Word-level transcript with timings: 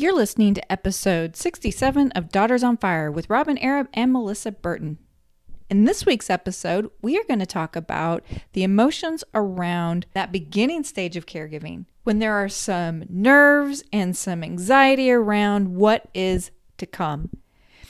You're 0.00 0.14
listening 0.14 0.54
to 0.54 0.72
episode 0.72 1.36
67 1.36 2.12
of 2.12 2.30
Daughters 2.30 2.62
on 2.62 2.78
Fire 2.78 3.10
with 3.12 3.28
Robyn 3.28 3.58
Arab 3.58 3.86
and 3.92 4.10
Melissa 4.10 4.50
Burton. 4.50 4.96
In 5.68 5.84
this 5.84 6.06
week's 6.06 6.30
episode, 6.30 6.90
we 7.02 7.18
are 7.18 7.24
going 7.24 7.38
to 7.40 7.44
talk 7.44 7.76
about 7.76 8.24
the 8.54 8.62
emotions 8.62 9.24
around 9.34 10.06
that 10.14 10.32
beginning 10.32 10.84
stage 10.84 11.18
of 11.18 11.26
caregiving 11.26 11.84
when 12.04 12.18
there 12.18 12.32
are 12.32 12.48
some 12.48 13.04
nerves 13.10 13.84
and 13.92 14.16
some 14.16 14.42
anxiety 14.42 15.10
around 15.10 15.74
what 15.74 16.08
is 16.14 16.50
to 16.78 16.86
come. 16.86 17.28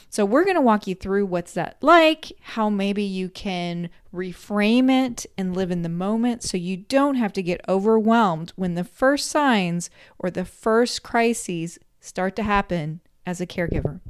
So, 0.09 0.25
we're 0.25 0.43
going 0.43 0.57
to 0.57 0.61
walk 0.61 0.89
you 0.89 0.97
through 0.97 1.27
what's 1.27 1.53
that 1.53 1.77
like, 1.81 2.33
how 2.41 2.69
maybe 2.69 3.05
you 3.05 3.29
can 3.29 3.89
reframe 4.13 4.91
it 4.91 5.27
and 5.39 5.55
live 5.55 5.71
in 5.71 5.83
the 5.83 5.89
moment 5.89 6.43
so 6.43 6.57
you 6.57 6.77
don't 6.77 7.15
have 7.15 7.33
to 7.35 7.43
get 7.43 7.61
overwhelmed 7.69 8.53
when 8.57 8.75
the 8.75 8.83
first 8.83 9.29
signs 9.29 9.91
or 10.19 10.29
the 10.29 10.45
first 10.45 11.05
crises 11.05 11.79
start 12.01 12.37
to 12.37 12.43
happen 12.43 13.01
as 13.27 13.41
a 13.41 13.47
caregiver. 13.47 14.01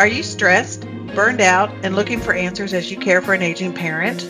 Are 0.00 0.06
you 0.06 0.22
stressed, 0.22 0.86
burned 1.14 1.40
out, 1.40 1.70
and 1.84 1.94
looking 1.94 2.20
for 2.20 2.32
answers 2.32 2.72
as 2.72 2.90
you 2.90 2.96
care 2.96 3.22
for 3.22 3.34
an 3.34 3.42
aging 3.42 3.72
parent? 3.72 4.28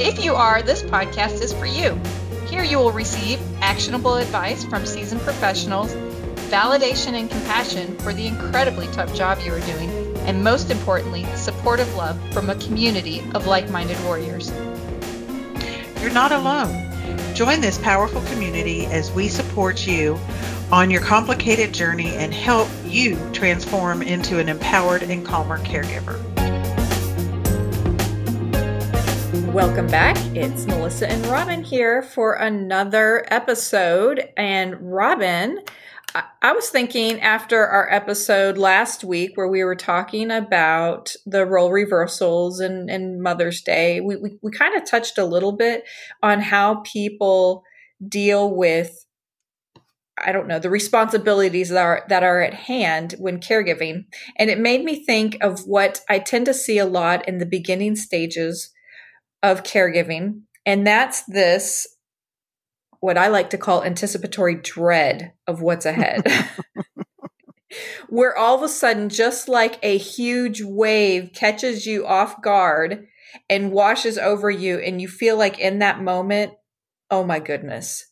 If 0.00 0.24
you 0.24 0.34
are, 0.34 0.62
this 0.62 0.82
podcast 0.82 1.42
is 1.42 1.52
for 1.52 1.66
you. 1.66 2.00
Here 2.48 2.62
you 2.62 2.78
will 2.78 2.92
receive 2.92 3.38
actionable 3.60 4.14
advice 4.14 4.64
from 4.64 4.86
seasoned 4.86 5.20
professionals, 5.20 5.92
validation 6.48 7.14
and 7.14 7.28
compassion 7.28 7.98
for 7.98 8.12
the 8.12 8.26
incredibly 8.26 8.86
tough 8.88 9.14
job 9.14 9.40
you 9.44 9.52
are 9.52 9.60
doing, 9.60 9.90
and 10.20 10.42
most 10.42 10.70
importantly, 10.70 11.24
supportive 11.34 11.94
love 11.96 12.18
from 12.32 12.48
a 12.48 12.54
community 12.56 13.22
of 13.34 13.46
like 13.46 13.68
minded 13.70 14.02
warriors. 14.04 14.50
You're 16.00 16.12
not 16.12 16.32
alone. 16.32 16.93
Join 17.34 17.60
this 17.60 17.78
powerful 17.78 18.20
community 18.26 18.86
as 18.86 19.10
we 19.10 19.26
support 19.26 19.88
you 19.88 20.16
on 20.70 20.88
your 20.88 21.00
complicated 21.00 21.74
journey 21.74 22.14
and 22.14 22.32
help 22.32 22.68
you 22.84 23.18
transform 23.32 24.02
into 24.02 24.38
an 24.38 24.48
empowered 24.48 25.02
and 25.02 25.26
calmer 25.26 25.58
caregiver. 25.58 26.22
Welcome 29.52 29.88
back. 29.88 30.16
It's 30.36 30.64
Melissa 30.66 31.10
and 31.10 31.26
Robyn 31.26 31.64
here 31.64 32.02
for 32.02 32.34
another 32.34 33.26
episode. 33.32 34.28
And 34.36 34.76
Robyn, 34.92 35.58
I 36.14 36.52
was 36.52 36.70
thinking 36.70 37.20
after 37.20 37.66
our 37.66 37.92
episode 37.92 38.56
last 38.56 39.02
week 39.02 39.32
where 39.34 39.48
we 39.48 39.64
were 39.64 39.74
talking 39.74 40.30
about 40.30 41.12
the 41.26 41.44
role 41.44 41.72
reversals 41.72 42.60
and, 42.60 42.88
and 42.88 43.20
Mother's 43.20 43.62
Day, 43.62 44.00
we, 44.00 44.14
we, 44.16 44.38
we 44.40 44.52
kind 44.52 44.76
of 44.76 44.88
touched 44.88 45.18
a 45.18 45.24
little 45.24 45.52
bit 45.52 45.84
on 46.22 46.40
how 46.40 46.82
people 46.84 47.64
deal 48.06 48.54
with 48.54 49.00
I 50.24 50.30
don't 50.30 50.46
know, 50.46 50.60
the 50.60 50.70
responsibilities 50.70 51.70
that 51.70 51.82
are 51.82 52.04
that 52.08 52.22
are 52.22 52.40
at 52.40 52.54
hand 52.54 53.16
when 53.18 53.40
caregiving. 53.40 54.04
And 54.36 54.48
it 54.48 54.60
made 54.60 54.84
me 54.84 55.04
think 55.04 55.36
of 55.42 55.66
what 55.66 56.02
I 56.08 56.20
tend 56.20 56.46
to 56.46 56.54
see 56.54 56.78
a 56.78 56.86
lot 56.86 57.26
in 57.26 57.38
the 57.38 57.46
beginning 57.46 57.96
stages 57.96 58.70
of 59.42 59.64
caregiving. 59.64 60.42
And 60.64 60.86
that's 60.86 61.24
this 61.24 61.93
what 63.04 63.18
I 63.18 63.28
like 63.28 63.50
to 63.50 63.58
call 63.58 63.84
anticipatory 63.84 64.54
dread 64.54 65.34
of 65.46 65.60
what's 65.60 65.84
ahead. 65.84 66.26
Where 68.08 68.34
all 68.34 68.56
of 68.56 68.62
a 68.62 68.68
sudden, 68.68 69.10
just 69.10 69.46
like 69.46 69.78
a 69.82 69.98
huge 69.98 70.62
wave 70.62 71.32
catches 71.34 71.84
you 71.84 72.06
off 72.06 72.40
guard 72.40 73.06
and 73.50 73.72
washes 73.72 74.16
over 74.16 74.50
you, 74.50 74.78
and 74.78 75.02
you 75.02 75.08
feel 75.08 75.36
like 75.36 75.58
in 75.58 75.80
that 75.80 76.00
moment, 76.00 76.54
oh 77.10 77.24
my 77.24 77.40
goodness, 77.40 78.06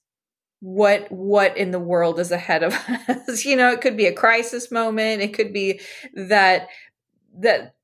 what 0.60 1.10
what 1.10 1.56
in 1.56 1.70
the 1.70 1.80
world 1.80 2.20
is 2.20 2.30
ahead 2.30 2.62
of 2.62 2.74
us 3.08 3.46
you 3.46 3.56
know 3.56 3.72
it 3.72 3.80
could 3.80 3.96
be 3.96 4.06
a 4.06 4.12
crisis 4.12 4.70
moment 4.70 5.20
it 5.20 5.34
could 5.34 5.52
be 5.52 5.80
that 6.14 6.68
that 7.36 7.74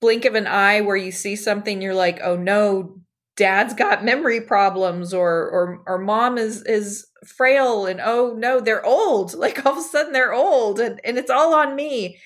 blink 0.00 0.24
of 0.24 0.36
an 0.36 0.46
eye 0.46 0.82
where 0.82 0.96
you 0.96 1.10
see 1.10 1.34
something 1.34 1.82
you're 1.82 1.94
like 1.94 2.20
oh 2.22 2.36
no 2.36 3.00
dad's 3.36 3.74
got 3.74 4.04
memory 4.04 4.40
problems 4.40 5.12
or 5.12 5.30
or 5.30 5.82
or 5.86 5.98
mom 5.98 6.38
is 6.38 6.62
is 6.62 7.06
frail 7.24 7.86
and 7.86 8.00
oh 8.02 8.34
no 8.36 8.60
they're 8.60 8.84
old 8.84 9.34
like 9.38 9.64
all 9.64 9.72
of 9.72 9.78
a 9.78 9.82
sudden 9.82 10.12
they're 10.12 10.32
old 10.32 10.80
and, 10.80 11.00
and 11.04 11.18
it's 11.18 11.30
all 11.30 11.54
on 11.54 11.76
me 11.76 12.18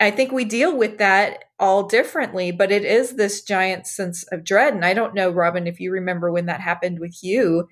i 0.00 0.10
think 0.10 0.32
we 0.32 0.44
deal 0.44 0.76
with 0.76 0.98
that 0.98 1.44
all 1.58 1.84
differently 1.84 2.50
but 2.50 2.72
it 2.72 2.84
is 2.84 3.16
this 3.16 3.42
giant 3.42 3.86
sense 3.86 4.24
of 4.24 4.44
dread 4.44 4.74
and 4.74 4.84
i 4.84 4.92
don't 4.92 5.14
know 5.14 5.30
robyn 5.30 5.66
if 5.66 5.80
you 5.80 5.92
remember 5.92 6.30
when 6.30 6.46
that 6.46 6.60
happened 6.60 6.98
with 6.98 7.22
you 7.22 7.68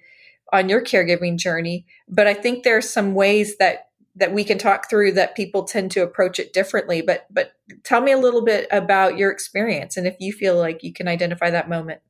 on 0.53 0.69
your 0.69 0.83
caregiving 0.83 1.37
journey. 1.37 1.87
But 2.09 2.27
I 2.27 2.35
think 2.35 2.63
there 2.63 2.77
are 2.77 2.83
some 2.83 3.15
ways 3.15 3.57
that 3.59 3.89
that 4.19 4.33
we 4.33 4.45
can 4.45 4.57
talk 4.57 4.89
through 4.89 5.13
that 5.13 5.37
people 5.37 5.65
tend 5.65 5.91
to 5.91 6.03
approach 6.03 6.39
it 6.39 6.53
differently. 6.53 7.03
But 7.03 7.27
but 7.31 7.53
tell 7.85 8.01
me 8.01 8.13
a 8.13 8.19
little 8.19 8.45
bit 8.45 8.67
about 8.71 9.19
your 9.19 9.31
experience 9.31 9.97
and 9.97 10.07
if 10.07 10.17
you 10.21 10.33
feel 10.33 10.57
like 10.57 10.83
you 10.83 10.93
can 10.93 11.09
identify 11.09 11.51
that 11.51 11.69
moment. 11.69 12.01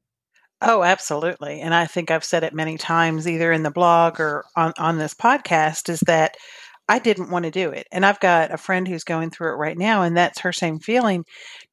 Oh, 0.63 0.83
absolutely. 0.83 1.61
And 1.61 1.75
I 1.75 1.87
think 1.87 2.11
I've 2.11 2.25
said 2.25 2.43
it 2.43 2.55
many 2.55 2.79
times, 2.79 3.29
either 3.29 3.53
in 3.53 3.63
the 3.63 3.71
blog 3.71 4.19
or 4.21 4.45
on, 4.57 4.73
on 4.79 4.99
this 4.99 5.15
podcast, 5.15 5.89
is 5.89 6.01
that 6.01 6.37
I 6.89 6.99
didn't 6.99 7.31
want 7.31 7.45
to 7.45 7.51
do 7.51 7.71
it. 7.71 7.87
And 7.93 8.07
I've 8.07 8.21
got 8.21 8.53
a 8.53 8.57
friend 8.57 8.89
who's 8.89 9.05
going 9.05 9.31
through 9.31 9.51
it 9.53 9.57
right 9.57 9.77
now, 9.77 10.03
and 10.03 10.17
that's 10.17 10.41
her 10.41 10.53
same 10.53 10.79
feeling. 10.79 11.25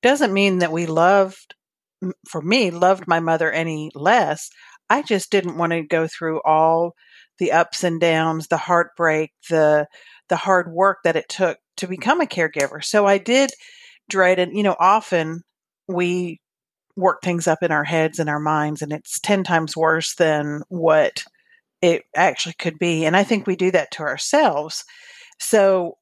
Doesn't 0.02 0.34
mean 0.34 0.60
that 0.60 0.72
we 0.72 0.86
loved, 0.86 1.56
for 2.30 2.42
me, 2.42 2.72
loved 2.72 3.08
my 3.08 3.20
mother 3.20 3.52
any 3.52 3.92
less. 3.96 4.50
I 4.90 5.02
just 5.04 5.32
didn't 5.32 5.58
want 5.58 5.74
to 5.74 5.84
go 5.84 6.08
through 6.08 6.42
all 6.44 6.94
the 7.40 7.52
ups 7.54 7.84
and 7.84 8.02
downs, 8.02 8.48
the 8.48 8.58
heartbreak, 8.58 9.32
the 9.50 9.88
the 10.30 10.38
hard 10.38 10.72
work 10.74 11.00
that 11.04 11.16
it 11.18 11.30
took 11.30 11.58
to 11.78 11.88
become 11.88 12.22
a 12.22 12.26
caregiver. 12.26 12.84
So 12.84 13.06
I 13.08 13.18
did 13.20 13.52
dread 14.10 14.40
and 14.40 14.56
you 14.58 14.64
know 14.64 14.76
often 14.80 15.42
we 15.88 16.40
work 16.96 17.22
things 17.22 17.48
up 17.48 17.64
in 17.64 17.72
our 17.72 17.84
heads 17.84 18.20
and 18.20 18.30
our 18.30 18.40
minds 18.40 18.82
and 18.82 18.92
it's 18.92 19.20
10 19.20 19.44
times 19.44 19.76
worse 19.76 20.16
than 20.16 20.62
what 20.70 21.24
it 21.82 22.04
actually 22.16 22.54
could 22.60 22.78
be 22.80 23.06
and 23.06 23.16
I 23.16 23.24
think 23.24 23.48
we 23.48 23.56
do 23.56 23.72
that 23.72 23.92
to 23.92 24.04
ourselves. 24.04 24.84
So 25.40 25.98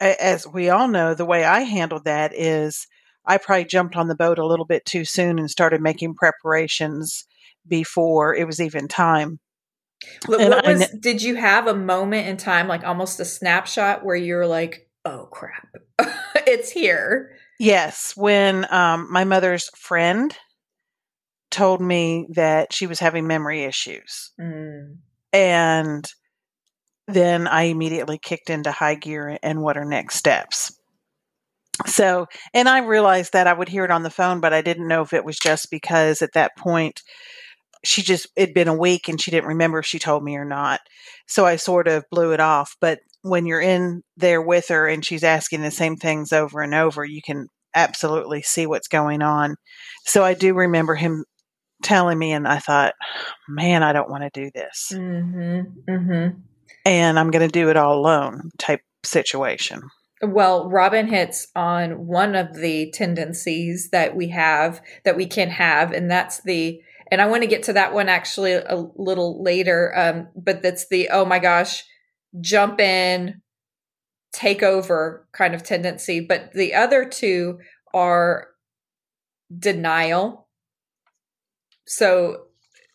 as 0.00 0.46
we 0.46 0.70
all 0.70 0.88
know 0.88 1.14
the 1.14 1.26
way 1.26 1.44
I 1.44 1.60
handled 1.60 2.04
that 2.04 2.32
is 2.34 2.86
I 3.26 3.38
probably 3.38 3.66
jumped 3.66 3.96
on 3.96 4.08
the 4.08 4.14
boat 4.14 4.38
a 4.38 4.46
little 4.46 4.64
bit 4.64 4.84
too 4.84 5.04
soon 5.04 5.38
and 5.38 5.50
started 5.50 5.80
making 5.80 6.14
preparations 6.14 7.26
before 7.68 8.34
it 8.34 8.46
was 8.46 8.60
even 8.60 8.88
time. 8.88 9.38
What, 10.26 10.40
what 10.40 10.66
was, 10.66 10.88
did 10.98 11.22
you 11.22 11.34
have 11.36 11.66
a 11.66 11.74
moment 11.74 12.26
in 12.26 12.38
time, 12.38 12.68
like 12.68 12.84
almost 12.84 13.20
a 13.20 13.24
snapshot, 13.24 14.02
where 14.02 14.16
you're 14.16 14.46
like, 14.46 14.88
"Oh 15.04 15.28
crap, 15.30 15.68
it's 16.46 16.70
here"? 16.70 17.36
Yes, 17.60 18.14
when 18.16 18.66
um, 18.72 19.06
my 19.12 19.24
mother's 19.24 19.68
friend 19.76 20.34
told 21.50 21.82
me 21.82 22.26
that 22.30 22.72
she 22.72 22.86
was 22.86 22.98
having 22.98 23.26
memory 23.26 23.64
issues, 23.64 24.32
mm. 24.40 24.96
and 25.30 26.10
then 27.06 27.46
I 27.46 27.64
immediately 27.64 28.16
kicked 28.16 28.48
into 28.48 28.72
high 28.72 28.94
gear 28.94 29.36
and 29.42 29.60
what 29.60 29.76
are 29.76 29.84
next 29.84 30.14
steps. 30.14 30.74
So, 31.84 32.28
and 32.54 32.66
I 32.66 32.78
realized 32.78 33.34
that 33.34 33.46
I 33.46 33.52
would 33.52 33.68
hear 33.68 33.84
it 33.84 33.90
on 33.90 34.04
the 34.04 34.10
phone, 34.10 34.40
but 34.40 34.54
I 34.54 34.62
didn't 34.62 34.88
know 34.88 35.02
if 35.02 35.12
it 35.12 35.26
was 35.26 35.38
just 35.38 35.70
because 35.70 36.22
at 36.22 36.32
that 36.32 36.56
point 36.56 37.02
she 37.84 38.02
just 38.02 38.26
it'd 38.36 38.54
been 38.54 38.68
a 38.68 38.74
week 38.76 39.08
and 39.08 39.20
she 39.20 39.30
didn't 39.30 39.48
remember 39.48 39.78
if 39.78 39.86
she 39.86 39.98
told 39.98 40.22
me 40.22 40.36
or 40.36 40.44
not. 40.44 40.80
So 41.26 41.46
I 41.46 41.56
sort 41.56 41.88
of 41.88 42.04
blew 42.10 42.32
it 42.32 42.40
off. 42.40 42.76
But 42.80 43.00
when 43.22 43.46
you're 43.46 43.60
in 43.60 44.02
there 44.16 44.42
with 44.42 44.68
her 44.68 44.86
and 44.86 45.04
she's 45.04 45.24
asking 45.24 45.62
the 45.62 45.70
same 45.70 45.96
things 45.96 46.32
over 46.32 46.60
and 46.60 46.74
over, 46.74 47.04
you 47.04 47.22
can 47.22 47.48
absolutely 47.74 48.42
see 48.42 48.66
what's 48.66 48.88
going 48.88 49.22
on. 49.22 49.56
So 50.04 50.24
I 50.24 50.34
do 50.34 50.54
remember 50.54 50.94
him 50.94 51.24
telling 51.82 52.18
me, 52.18 52.32
and 52.32 52.46
I 52.46 52.58
thought, 52.58 52.94
man, 53.48 53.82
I 53.82 53.92
don't 53.92 54.10
want 54.10 54.24
to 54.24 54.40
do 54.42 54.50
this. 54.54 54.92
Mm-hmm, 54.92 55.90
mm-hmm. 55.90 56.38
And 56.84 57.18
I'm 57.18 57.30
going 57.30 57.46
to 57.46 57.52
do 57.52 57.70
it 57.70 57.76
all 57.76 57.98
alone 57.98 58.50
type 58.58 58.80
situation. 59.04 59.82
Well, 60.22 60.68
Robyn 60.68 61.08
hits 61.08 61.48
on 61.56 62.06
one 62.06 62.34
of 62.34 62.54
the 62.54 62.90
tendencies 62.90 63.88
that 63.90 64.14
we 64.14 64.28
have, 64.28 64.82
that 65.04 65.16
we 65.16 65.26
can 65.26 65.48
have, 65.48 65.92
and 65.92 66.10
that's 66.10 66.42
the 66.42 66.82
and 67.10 67.20
I 67.20 67.26
want 67.26 67.42
to 67.42 67.48
get 67.48 67.64
to 67.64 67.72
that 67.74 67.92
one 67.92 68.08
actually 68.08 68.52
a 68.52 68.86
little 68.96 69.42
later. 69.42 69.92
Um, 69.96 70.28
but 70.36 70.62
that's 70.62 70.88
the 70.88 71.08
oh 71.10 71.24
my 71.24 71.38
gosh, 71.38 71.84
jump 72.40 72.80
in, 72.80 73.42
take 74.32 74.62
over 74.62 75.26
kind 75.32 75.54
of 75.54 75.62
tendency. 75.62 76.20
But 76.20 76.52
the 76.52 76.74
other 76.74 77.04
two 77.04 77.58
are 77.92 78.48
denial. 79.56 80.48
So 81.86 82.44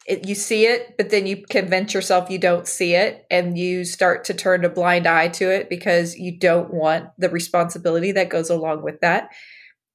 it, 0.07 0.27
you 0.27 0.35
see 0.35 0.67
it, 0.67 0.95
but 0.97 1.09
then 1.09 1.25
you 1.25 1.43
convince 1.49 1.93
yourself 1.93 2.29
you 2.29 2.37
don't 2.37 2.67
see 2.67 2.93
it, 2.93 3.25
and 3.31 3.57
you 3.57 3.83
start 3.83 4.23
to 4.25 4.33
turn 4.33 4.63
a 4.63 4.69
blind 4.69 5.07
eye 5.07 5.29
to 5.29 5.51
it 5.51 5.69
because 5.69 6.15
you 6.15 6.37
don't 6.37 6.73
want 6.73 7.09
the 7.17 7.29
responsibility 7.29 8.11
that 8.11 8.29
goes 8.29 8.49
along 8.49 8.83
with 8.83 9.01
that. 9.01 9.29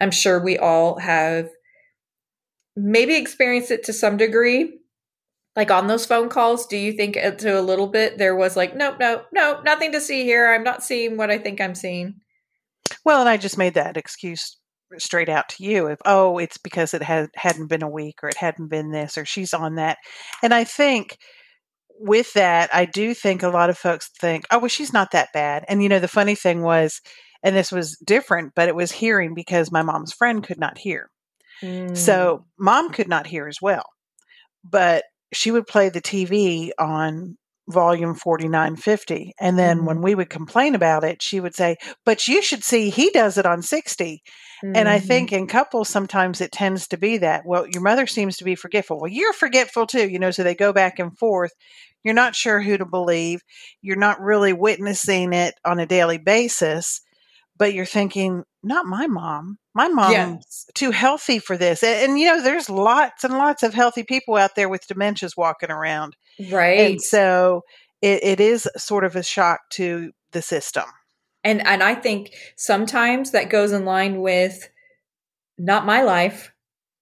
I'm 0.01 0.11
sure 0.11 0.43
we 0.43 0.59
all 0.59 0.99
have 0.99 1.49
maybe 2.77 3.17
experienced 3.17 3.71
it 3.71 3.85
to 3.85 3.93
some 3.93 4.17
degree 4.17 4.81
like 5.57 5.71
on 5.71 5.89
those 5.89 6.07
phone 6.07 6.29
calls, 6.29 6.67
do 6.67 6.77
you 6.77 6.93
think 6.93 7.15
to 7.15 7.59
a 7.59 7.61
little 7.61 7.89
bit 7.89 8.19
there 8.19 8.37
was 8.37 8.57
like, 8.57 8.77
nope, 8.77 8.97
no, 9.01 9.23
no, 9.33 9.61
nothing 9.63 9.93
to 9.93 10.01
see 10.01 10.25
here. 10.25 10.53
I'm 10.53 10.63
not 10.63 10.83
seeing 10.83 11.17
what 11.17 11.31
I 11.31 11.39
think 11.39 11.61
I'm 11.61 11.75
seeing. 11.75 12.21
Well, 13.05 13.21
and 13.21 13.29
I 13.29 13.37
just 13.37 13.59
made 13.59 13.75
that 13.75 13.97
excuse 13.97 14.57
straight 14.99 15.29
out 15.29 15.49
to 15.49 15.63
you 15.63 15.87
if 15.87 16.01
oh 16.05 16.37
it's 16.39 16.59
because 16.59 16.95
it 16.95 17.03
had 17.03 17.29
hadn't 17.37 17.69
been 17.69 17.83
a 17.83 17.89
week 17.89 18.17
or 18.25 18.29
it 18.29 18.37
hadn't 18.37 18.67
been 18.67 18.91
this 18.91 19.17
or 19.17 19.25
she's 19.25 19.55
on 19.55 19.77
that 19.77 19.97
and 20.43 20.53
i 20.53 20.65
think 20.65 21.17
with 22.01 22.33
that 22.33 22.69
i 22.75 22.85
do 22.87 23.15
think 23.15 23.45
a 23.45 23.49
lot 23.49 23.71
of 23.71 23.79
folks 23.79 24.11
think 24.21 24.45
oh 24.51 24.59
well 24.59 24.67
she's 24.67 24.93
not 24.93 25.13
that 25.13 25.29
bad 25.33 25.65
and 25.69 25.81
you 25.81 25.89
know 25.89 26.01
the 26.01 26.09
funny 26.09 26.35
thing 26.35 26.63
was 26.63 27.01
and 27.45 27.55
this 27.55 27.71
was 27.71 27.97
different 28.05 28.51
but 28.57 28.69
it 28.69 28.75
was 28.75 28.91
hearing 28.91 29.33
because 29.33 29.71
my 29.71 29.83
mom's 29.83 30.13
friend 30.13 30.43
could 30.43 30.59
not 30.59 30.77
hear 30.77 31.09
mm. 31.63 31.97
so 31.97 32.45
mom 32.59 32.91
could 32.91 33.09
not 33.09 33.27
hear 33.27 33.47
as 33.47 33.59
well 33.61 33.85
but 34.65 35.05
she 35.33 35.51
would 35.51 35.67
play 35.67 35.89
the 35.89 36.01
tv 36.01 36.71
on 36.79 37.37
volume 37.71 38.15
4950 38.15 39.33
and 39.41 39.59
then 39.59 39.79
mm-hmm. 39.79 39.87
when 39.87 40.03
we 40.03 40.15
would 40.15 40.29
complain 40.29 40.75
about 40.75 41.05
it 41.05 41.23
she 41.23 41.41
would 41.41 41.55
say 41.55 41.77
but 42.05 42.27
you 42.27 42.43
should 42.43 42.65
see 42.65 42.91
he 42.91 43.11
does 43.11 43.39
it 43.39 43.47
on 43.47 43.63
60 43.63 44.23
mm-hmm. 44.65 44.77
and 44.77 44.89
i 44.89 44.99
mm-hmm. 44.99 45.07
think 45.07 45.33
in 45.33 45.47
couples 45.47 45.89
sometimes 45.89 46.41
it 46.41 46.53
tends 46.53 46.89
to 46.89 46.97
be 46.97 47.19
that 47.19 47.47
well 47.47 47.67
your 47.69 47.83
mother 47.83 48.07
seems 48.07 48.37
to 48.37 48.45
be 48.45 48.55
forgetful 48.55 48.99
well 48.99 49.11
you're 49.11 49.33
forgetful 49.33 49.87
too 49.87 50.09
you 50.09 50.19
know 50.19 50.31
so 50.31 50.43
they 50.43 50.55
go 50.55 50.73
back 50.73 50.99
and 50.99 51.17
forth 51.17 51.53
you're 52.03 52.15
not 52.15 52.35
sure 52.35 52.61
who 52.61 52.77
to 52.77 52.87
believe 52.87 53.41
you're 53.83 53.97
not 53.97 54.21
really 54.21 54.53
witnessing 54.53 55.33
it 55.33 55.55
on 55.65 55.79
a 55.79 55.87
daily 55.87 56.19
basis 56.19 57.01
but 57.57 57.73
you're 57.73 57.85
thinking 57.85 58.43
not 58.63 58.87
my 58.87 59.07
mom 59.07 59.59
my 59.75 59.89
mom's 59.89 60.13
yeah. 60.67 60.73
too 60.75 60.91
healthy 60.91 61.39
for 61.39 61.57
this 61.57 61.83
and, 61.83 62.11
and, 62.11 62.19
you 62.19 62.27
know 62.27 62.43
there's 62.43 62.69
lots 62.69 63.25
and 63.25 63.35
lots 63.35 63.63
of 63.63 63.75
healthy 63.75 64.03
people 64.03 64.37
out 64.37 64.55
there 64.57 64.69
with 64.69 64.87
dementias 64.87 65.37
walking 65.37 65.71
around 65.71 66.17
right 66.51 66.93
and 66.93 67.01
so 67.01 67.63
it, 68.03 68.23
it 68.23 68.41
is 68.41 68.69
sort 68.77 69.05
of 69.05 69.17
a 69.17 69.23
shock 69.23 69.61
to 69.71 70.13
the 70.33 70.43
system 70.43 70.85
and 71.45 71.65
and 71.67 71.83
i 71.83 71.95
think 71.95 72.33
sometimes 72.57 73.31
that 73.31 73.51
goes 73.51 73.73
in 73.73 73.85
line 73.85 74.21
with 74.21 74.69
not 75.59 75.87
my 75.87 76.03
life 76.03 76.53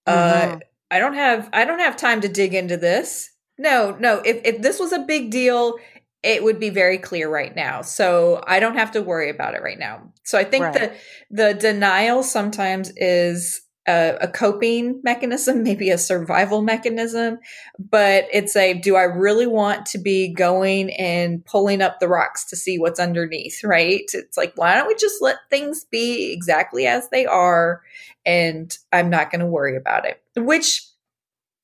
uh, 0.07 0.13
mm-hmm. 0.13 0.55
uh 0.57 0.59
i 0.91 0.99
don't 0.99 1.15
have 1.15 1.49
i 1.53 1.65
don't 1.65 1.81
have 1.81 1.97
time 1.97 2.21
to 2.21 2.29
dig 2.29 2.55
into 2.55 2.77
this 2.77 3.31
no 3.57 3.97
no 3.99 4.21
if, 4.25 4.41
if 4.45 4.63
this 4.63 4.79
was 4.79 4.93
a 4.93 5.01
big 5.01 5.31
deal 5.31 5.77
it 6.23 6.43
would 6.43 6.59
be 6.59 6.71
very 6.71 6.99
clear 6.99 7.31
right 7.31 7.55
now. 7.55 7.83
So 7.83 8.43
I 8.47 8.61
don't 8.61 8.77
have 8.77 8.93
to 8.93 9.03
worry 9.03 9.31
about 9.31 9.55
it 9.55 9.63
right 9.63 9.79
now. 9.79 10.13
So 10.25 10.39
I 10.39 10.45
think 10.45 10.65
right. 10.65 10.75
the 10.75 10.93
the 11.31 11.55
denial 11.55 12.23
sometimes 12.23 12.93
is 12.97 13.63
a, 13.87 14.19
a, 14.21 14.29
coping 14.29 15.01
mechanism, 15.03 15.63
maybe 15.63 15.91
a 15.91 15.99
survival 15.99 16.61
mechanism, 16.61 17.39
but 17.79 18.27
it's 18.33 18.55
a 18.55 18.75
do 18.75 18.97
I 18.97 19.05
really 19.05 19.47
want 19.47 19.87
to 19.87 19.99
be 19.99 20.33
going 20.33 20.93
and 20.93 21.45
pulling 21.45 21.81
up 21.81 21.99
the 21.99 22.09
rocks 22.09 22.45
to 22.47 22.57
see 22.57 22.79
what's 22.79 23.01
underneath, 23.01 23.65
right? 23.65 24.09
It's 24.13 24.37
like, 24.37 24.53
why 24.57 24.75
don't 24.75 24.89
we 24.89 24.95
just 24.97 25.23
let 25.23 25.37
things 25.49 25.85
be 25.85 26.33
exactly 26.33 26.87
as 26.87 27.09
they 27.09 27.27
are 27.27 27.81
and 28.27 28.77
I'm 28.93 29.09
not 29.09 29.31
going 29.31 29.41
to 29.41 29.47
worry 29.47 29.77
about 29.77 30.05
it, 30.05 30.21
which 30.37 30.87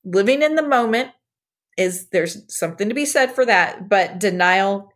living 0.03 0.41
in 0.41 0.55
the 0.55 0.67
moment 0.67 1.11
is 1.77 2.07
there's 2.09 2.41
something 2.47 2.89
to 2.89 2.95
be 2.95 3.05
said 3.05 3.31
for 3.31 3.45
that, 3.45 3.89
but 3.89 4.19
denial 4.19 4.91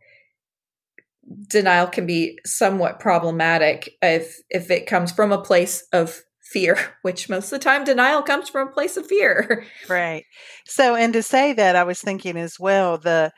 denial 1.48 1.86
can 1.86 2.06
be 2.06 2.38
somewhat 2.44 3.00
problematic 3.00 3.96
if 4.02 4.36
if 4.50 4.70
it 4.70 4.86
comes 4.86 5.12
from 5.12 5.32
a 5.32 5.42
place 5.42 5.86
of 5.92 6.22
fear, 6.40 6.76
which 7.02 7.28
most 7.28 7.46
of 7.46 7.50
the 7.50 7.64
time 7.64 7.84
denial 7.84 8.22
comes 8.22 8.48
from 8.48 8.68
a 8.68 8.72
place 8.72 8.96
of 8.96 9.06
fear. 9.06 9.66
Right. 9.88 10.24
So 10.66 10.94
and 10.94 11.12
to 11.12 11.22
say 11.22 11.52
that 11.52 11.76
I 11.76 11.84
was 11.84 12.00
thinking 12.00 12.36
as 12.36 12.58
well 12.58 12.98
the 12.98 13.32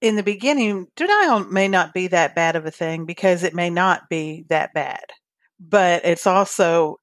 in 0.00 0.16
the 0.16 0.22
beginning 0.22 0.86
denial 0.96 1.44
may 1.44 1.68
not 1.68 1.94
be 1.94 2.08
that 2.08 2.34
bad 2.34 2.56
of 2.56 2.66
a 2.66 2.70
thing 2.70 3.06
because 3.06 3.42
it 3.42 3.54
may 3.54 3.70
not 3.70 4.08
be 4.10 4.44
that 4.48 4.74
bad. 4.74 5.04
But 5.60 6.04
it's 6.04 6.26
also 6.26 6.96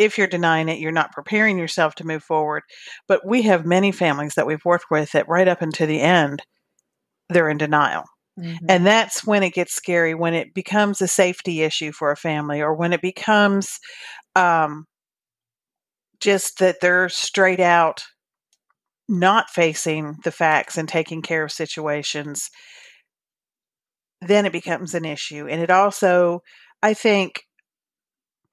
if 0.00 0.16
you're 0.16 0.26
denying 0.26 0.70
it, 0.70 0.78
you're 0.78 0.92
not 0.92 1.12
preparing 1.12 1.58
yourself 1.58 1.94
to 1.96 2.06
move 2.06 2.24
forward. 2.24 2.62
But 3.06 3.20
we 3.26 3.42
have 3.42 3.66
many 3.66 3.92
families 3.92 4.34
that 4.34 4.46
we've 4.46 4.64
worked 4.64 4.86
with 4.90 5.12
that 5.12 5.28
right 5.28 5.46
up 5.46 5.60
until 5.60 5.86
the 5.86 6.00
end, 6.00 6.42
they're 7.28 7.50
in 7.50 7.58
denial. 7.58 8.04
Mm-hmm. 8.38 8.64
And 8.66 8.86
that's 8.86 9.26
when 9.26 9.42
it 9.42 9.52
gets 9.52 9.74
scary, 9.74 10.14
when 10.14 10.32
it 10.32 10.54
becomes 10.54 11.02
a 11.02 11.06
safety 11.06 11.60
issue 11.60 11.92
for 11.92 12.10
a 12.10 12.16
family, 12.16 12.62
or 12.62 12.74
when 12.74 12.94
it 12.94 13.02
becomes 13.02 13.78
um, 14.34 14.86
just 16.18 16.60
that 16.60 16.80
they're 16.80 17.10
straight 17.10 17.60
out 17.60 18.02
not 19.06 19.50
facing 19.50 20.16
the 20.24 20.30
facts 20.30 20.78
and 20.78 20.88
taking 20.88 21.20
care 21.20 21.44
of 21.44 21.52
situations. 21.52 22.48
Then 24.22 24.46
it 24.46 24.52
becomes 24.52 24.94
an 24.94 25.04
issue. 25.04 25.46
And 25.46 25.60
it 25.60 25.70
also, 25.70 26.40
I 26.82 26.94
think, 26.94 27.42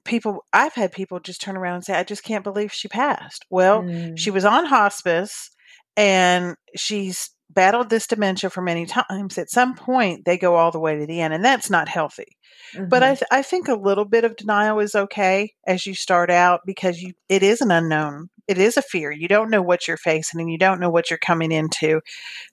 people 0.07 0.45
I've 0.54 0.74
had 0.74 0.92
people 0.92 1.19
just 1.19 1.42
turn 1.42 1.57
around 1.57 1.75
and 1.75 1.86
say, 1.86 1.94
I 1.94 2.04
just 2.04 2.24
can't 2.24 2.44
believe 2.44 2.74
she 2.74 2.88
passed. 2.88 3.45
Well, 3.50 3.83
mm. 3.83 4.18
she 4.18 4.31
was 4.31 4.45
on 4.45 4.65
hospice 4.65 5.51
and 5.95 6.56
she's 6.75 7.30
battled 7.50 7.89
this 7.89 8.07
dementia 8.07 8.50
for 8.50 8.62
many 8.62 8.86
times. 8.86 9.38
At 9.38 9.50
some 9.50 9.75
point, 9.75 10.25
they 10.25 10.38
go 10.38 10.56
all 10.56 10.71
the 10.71 10.80
way 10.80 10.98
to 10.98 11.06
the 11.06 11.21
end, 11.21 11.33
and 11.33 11.44
that's 11.44 11.69
not 11.69 11.88
healthy. 11.88 12.38
Mm-hmm. 12.74 12.89
But 12.89 13.04
I, 13.04 13.07
mm-hmm. 13.07 13.15
th- 13.15 13.27
I 13.31 13.42
think 13.42 13.68
a 13.68 13.75
little 13.75 14.06
bit 14.06 14.24
of 14.24 14.36
denial 14.36 14.80
is 14.80 14.95
okay 14.95 15.54
as 15.65 15.86
you 15.86 15.94
start 15.94 16.30
out 16.30 16.62
because 16.65 17.01
you 17.01 17.13
it 17.30 17.44
is 17.44 17.62
an 17.62 17.71
unknown. 17.71 18.30
It 18.48 18.57
is 18.57 18.77
a 18.77 18.81
fear. 18.81 19.12
You 19.12 19.27
don't 19.27 19.50
know 19.50 19.62
what 19.62 19.88
you're 19.88 19.98
facing, 19.98 20.39
and 20.39 20.51
you 20.51 20.57
don't 20.57 20.80
know 20.80 20.89
what 20.89 21.09
you're 21.09 21.19
coming 21.19 21.51
into. 21.51 22.01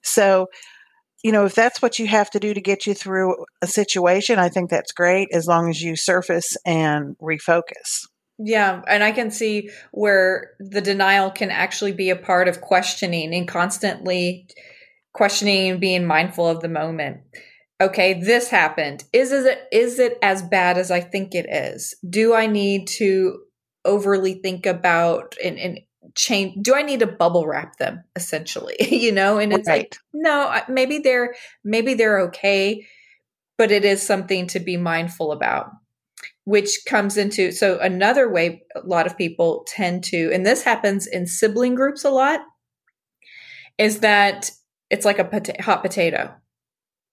So 0.03 0.49
you 1.25 1.33
know, 1.33 1.47
if 1.47 1.55
that's 1.55 1.81
what 1.81 1.99
you 1.99 2.07
have 2.07 2.31
to 2.31 2.39
do 2.39 2.53
to 2.53 2.61
get 2.61 2.87
you 2.87 2.93
through 2.93 3.47
a 3.63 3.67
situation, 3.67 4.39
I 4.39 4.51
think 4.51 4.69
that's 4.69 4.93
great 4.93 5.29
as 5.33 5.47
long 5.47 5.71
as 5.71 5.81
you 5.81 5.97
surface 5.97 6.55
and 6.67 7.17
refocus. 7.19 8.07
Yeah, 8.39 8.83
and 8.87 9.03
I 9.03 9.11
can 9.11 9.31
see 9.31 9.71
where 9.93 10.51
the 10.61 10.83
denial 10.83 11.31
can 11.31 11.51
actually 11.51 11.93
be 11.93 12.11
a 12.11 12.17
part 12.17 12.47
of 12.47 12.61
questioning 12.61 13.35
and 13.35 13.49
constantly 13.49 14.49
questioning 15.15 15.71
and 15.71 15.81
being 15.81 16.05
mindful 16.05 16.47
of 16.47 16.61
the 16.61 16.69
moment. 16.69 17.21
Okay, 17.81 18.21
this 18.21 18.51
happened. 18.51 19.05
Is 19.13 19.33
it 19.33 19.67
is 19.73 19.99
it 19.99 20.19
as 20.21 20.43
bad 20.43 20.77
as 20.77 20.91
I 20.91 21.01
think 21.01 21.35
it 21.35 21.47
is? 21.49 21.95
Do 22.09 22.35
I 22.35 22.47
need 22.47 22.87
to 22.99 23.39
overly 23.85 24.35
think 24.35 24.67
about 24.67 25.37
and, 25.43 25.59
and 25.59 25.79
change 26.15 26.57
do 26.63 26.75
i 26.75 26.83
need 26.83 27.01
to 27.01 27.07
bubble 27.07 27.47
wrap 27.47 27.77
them 27.77 28.03
essentially 28.17 28.77
you 28.91 29.11
know 29.11 29.39
and 29.39 29.53
it's 29.53 29.69
right. 29.69 29.83
like 29.83 29.97
no 30.13 30.61
maybe 30.69 30.99
they're 30.99 31.35
maybe 31.65 31.95
they're 31.95 32.21
okay 32.21 32.87
but 33.59 33.71
it 33.71 33.85
is 33.85 34.03
something 34.03 34.47
to 34.47 34.61
be 34.61 34.77
mindful 34.77 35.33
about 35.33 35.71
which 36.45 36.81
comes 36.87 37.17
into 37.17 37.51
so 37.51 37.79
another 37.79 38.31
way 38.31 38.63
a 38.77 38.81
lot 38.87 39.07
of 39.07 39.19
people 39.19 39.65
tend 39.67 40.05
to 40.05 40.31
and 40.33 40.47
this 40.47 40.63
happens 40.63 41.07
in 41.07 41.27
sibling 41.27 41.75
groups 41.75 42.05
a 42.05 42.11
lot 42.11 42.41
is 43.79 44.01
that 44.01 44.51
it's 44.91 45.05
like 45.05 45.19
a 45.19 45.25
pot- 45.25 45.61
hot 45.61 45.83
potato 45.83 46.33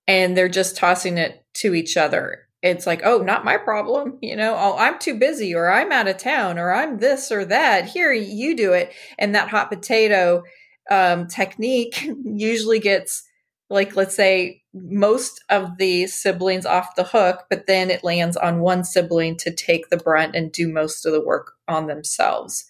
and 0.07 0.35
they're 0.35 0.49
just 0.49 0.75
tossing 0.75 1.17
it 1.17 1.43
to 1.53 1.73
each 1.73 1.97
other 1.97 2.47
it's 2.61 2.85
like, 2.85 3.01
oh, 3.03 3.19
not 3.19 3.45
my 3.45 3.57
problem. 3.57 4.17
You 4.31 4.35
know, 4.35 4.55
oh, 4.57 4.77
I'm 4.77 4.99
too 4.99 5.15
busy 5.15 5.53
or 5.53 5.69
I'm 5.71 5.91
out 5.91 6.07
of 6.07 6.17
town 6.17 6.57
or 6.57 6.71
I'm 6.71 6.99
this 6.99 7.31
or 7.31 7.43
that. 7.45 7.85
Here, 7.85 8.13
you 8.13 8.55
do 8.55 8.71
it. 8.71 8.93
And 9.17 9.35
that 9.35 9.49
hot 9.49 9.69
potato 9.69 10.43
um, 10.89 11.27
technique 11.27 12.07
usually 12.23 12.79
gets, 12.79 13.23
like, 13.69 13.95
let's 13.95 14.15
say, 14.15 14.61
most 14.73 15.43
of 15.49 15.77
the 15.77 16.07
siblings 16.07 16.65
off 16.65 16.95
the 16.95 17.03
hook, 17.03 17.45
but 17.49 17.65
then 17.67 17.89
it 17.89 18.03
lands 18.03 18.37
on 18.37 18.61
one 18.61 18.83
sibling 18.83 19.37
to 19.37 19.51
take 19.51 19.89
the 19.89 19.97
brunt 19.97 20.35
and 20.35 20.51
do 20.51 20.71
most 20.71 21.05
of 21.05 21.11
the 21.11 21.25
work 21.25 21.53
on 21.67 21.87
themselves. 21.87 22.65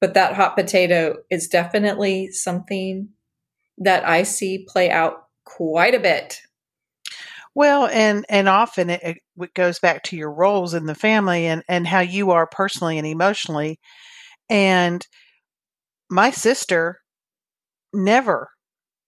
But 0.00 0.14
that 0.14 0.34
hot 0.34 0.56
potato 0.56 1.16
is 1.30 1.48
definitely 1.48 2.30
something 2.30 3.08
that 3.78 4.06
I 4.06 4.24
see 4.24 4.66
play 4.68 4.90
out 4.90 5.28
quite 5.44 5.94
a 5.94 6.00
bit 6.00 6.42
well, 7.56 7.86
and 7.86 8.26
and 8.28 8.50
often 8.50 8.90
it, 8.90 9.02
it 9.02 9.54
goes 9.54 9.78
back 9.78 10.02
to 10.04 10.16
your 10.16 10.30
roles 10.30 10.74
in 10.74 10.84
the 10.84 10.94
family 10.94 11.46
and 11.46 11.62
and 11.68 11.86
how 11.86 12.00
you 12.00 12.30
are 12.30 12.46
personally 12.46 12.98
and 12.98 13.06
emotionally. 13.06 13.80
And 14.50 15.06
my 16.10 16.30
sister 16.30 17.00
never 17.94 18.50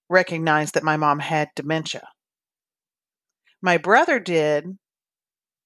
recognized 0.09 0.75
that 0.75 0.83
my 0.83 0.97
mom 0.97 1.19
had 1.19 1.49
dementia. 1.55 2.09
My 3.61 3.77
brother 3.77 4.19
did, 4.19 4.65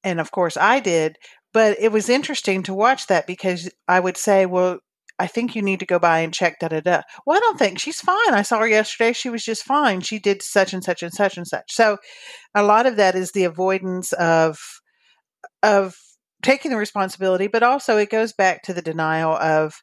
and 0.05 0.21
of 0.21 0.33
course 0.33 0.57
I 0.57 0.81
did, 0.81 1.17
but 1.53 1.79
it 1.79 1.93
was 1.93 2.09
interesting 2.09 2.65
to 2.65 2.75
watch 2.75 3.07
that 3.07 3.29
because 3.29 3.71
I 3.87 4.01
would 4.01 4.17
say, 4.17 4.47
well, 4.47 4.79
I 5.23 5.29
think 5.29 5.55
you 5.55 5.63
need 5.63 5.79
to 5.79 5.87
go 5.87 6.01
by 6.01 6.19
and 6.19 6.35
check 6.35 6.59
da 6.59 6.67
da 6.67 6.81
da. 6.81 7.03
Well, 7.25 7.37
I 7.37 7.41
don't 7.41 7.59
think 7.59 7.79
she's 7.79 8.01
fine. 8.01 8.35
I 8.35 8.43
saw 8.43 8.59
her 8.59 8.67
yesterday. 8.67 9.13
She 9.13 9.31
was 9.31 9.45
just 9.45 9.63
fine. 9.63 10.01
She 10.01 10.19
did 10.19 10.43
such 10.43 10.73
and 10.75 10.83
such 10.83 11.03
and 11.05 11.13
such 11.13 11.37
and 11.37 11.47
such. 11.47 11.73
So 11.73 11.99
a 12.55 12.65
lot 12.65 12.87
of 12.87 12.97
that 12.97 13.15
is 13.15 13.31
the 13.31 13.45
avoidance 13.45 14.13
of 14.15 14.59
of 15.63 15.95
taking 16.43 16.73
the 16.73 16.77
responsibility, 16.77 17.47
but 17.47 17.63
also 17.63 17.99
it 17.99 18.11
goes 18.11 18.33
back 18.33 18.63
to 18.65 18.75
the 18.75 18.83
denial 18.83 19.37
of 19.37 19.75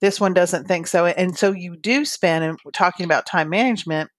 This 0.00 0.20
one 0.20 0.34
doesn't 0.34 0.66
think 0.66 0.86
so. 0.86 1.06
And 1.06 1.36
so 1.36 1.52
you 1.52 1.76
do 1.76 2.04
spend, 2.04 2.44
and 2.44 2.58
talking 2.74 3.04
about 3.04 3.26
time 3.26 3.48
management, 3.48 4.10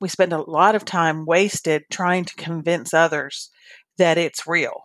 we 0.00 0.08
spend 0.08 0.32
a 0.32 0.50
lot 0.50 0.74
of 0.74 0.84
time 0.84 1.24
wasted 1.24 1.84
trying 1.90 2.24
to 2.26 2.34
convince 2.36 2.92
others 2.92 3.50
that 3.96 4.18
it's 4.18 4.46
real. 4.46 4.82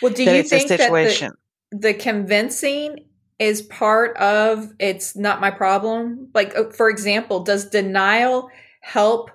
Well, 0.00 0.12
do 0.12 0.22
you 0.22 0.30
it's 0.30 0.50
think 0.50 0.66
a 0.66 0.68
that 0.68 0.80
situation. 0.80 1.32
the, 1.72 1.78
the 1.78 1.94
convincing 1.94 3.06
is 3.38 3.62
part 3.62 4.16
of 4.16 4.72
it's 4.78 5.16
not 5.16 5.40
my 5.40 5.50
problem? 5.50 6.28
Like, 6.34 6.56
uh, 6.56 6.70
for 6.70 6.90
example, 6.90 7.40
does 7.44 7.68
denial 7.70 8.50
help 8.80 9.30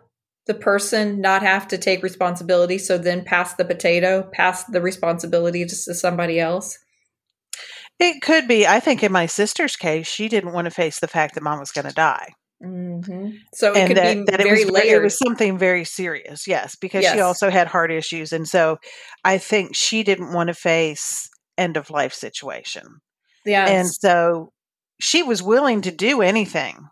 the 0.46 0.54
person 0.54 1.22
not 1.22 1.42
have 1.42 1.68
to 1.70 1.78
take 1.78 2.04
responsibility? 2.04 2.78
So 2.78 2.98
then 2.98 3.24
pass 3.24 3.56
the 3.56 3.66
potato, 3.66 4.30
pass 4.34 4.66
the 4.66 4.82
responsibility 4.82 5.66
to 5.66 5.76
somebody 5.76 6.40
else? 6.40 6.80
It 8.00 8.22
could 8.22 8.48
be. 8.48 8.68
I 8.68 8.80
think 8.80 9.04
in 9.04 9.12
my 9.12 9.26
sister's 9.26 9.76
case, 9.76 10.08
she 10.08 10.28
didn't 10.28 10.54
want 10.54 10.66
to 10.66 10.72
face 10.72 11.00
the 11.00 11.08
fact 11.08 11.36
that 11.36 11.44
mom 11.44 11.60
was 11.60 11.72
going 11.72 11.88
to 11.88 11.94
die. 11.94 12.34
hmm 12.62 13.30
So 13.54 13.74
it 13.74 13.80
and 13.80 13.88
could 13.88 13.98
that, 13.98 14.18
be 14.18 14.32
that 14.32 14.42
it 14.42 14.50
was 14.50 14.70
layered. 14.70 15.02
it 15.02 15.04
was 15.04 15.18
something 15.18 15.58
very 15.58 15.84
serious 15.86 16.48
yes 16.48 16.76
because 16.76 17.06
she 17.06 17.20
also 17.20 17.50
had 17.50 17.68
heart 17.68 17.92
issues 17.92 18.32
and 18.32 18.48
so 18.48 18.78
i 19.24 19.38
think 19.38 19.76
she 19.76 20.04
didn't 20.04 20.34
want 20.34 20.48
to 20.48 20.54
face 20.54 21.30
end 21.58 21.76
of 21.78 21.90
life 21.90 22.14
situation 22.14 22.84
yeah. 23.46 23.68
and 23.68 23.88
so 23.88 24.52
she 25.00 25.24
was 25.24 25.42
willing 25.42 25.82
to 25.82 25.92
do 25.92 26.22
anything 26.22 26.90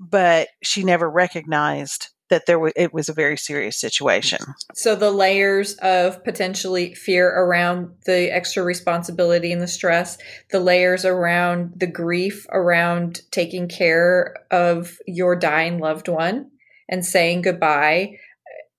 but 0.00 0.48
she 0.62 0.84
never 0.84 1.08
recognized 1.08 2.08
that 2.30 2.46
there 2.46 2.58
was 2.58 2.72
it 2.74 2.92
was 2.92 3.08
a 3.08 3.12
very 3.12 3.36
serious 3.36 3.78
situation 3.78 4.38
So 4.74 4.96
the 4.96 5.10
layers 5.10 5.74
of 5.74 6.24
potentially 6.24 6.94
fear 6.94 7.28
around 7.28 7.90
the 8.06 8.34
extra 8.34 8.62
responsibility 8.62 9.52
and 9.52 9.60
the 9.60 9.68
stress, 9.68 10.18
the 10.50 10.60
layers 10.60 11.04
around 11.04 11.74
the 11.76 11.86
grief 11.86 12.46
around 12.50 13.20
taking 13.30 13.68
care 13.68 14.34
of 14.50 14.98
your 15.06 15.36
dying 15.36 15.78
loved 15.78 16.08
one 16.08 16.50
and 16.88 17.04
saying 17.04 17.42
goodbye. 17.42 18.18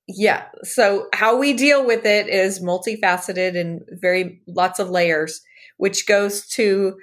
Yeah. 0.07 0.45
So 0.63 1.07
how 1.13 1.37
we 1.37 1.53
deal 1.53 1.85
with 1.85 2.05
it 2.05 2.27
is 2.27 2.61
multifaceted 2.61 3.59
and 3.59 3.81
very 3.89 4.41
lots 4.47 4.79
of 4.79 4.89
layers, 4.89 5.41
which 5.77 6.07
goes 6.07 6.47
to 6.47 6.97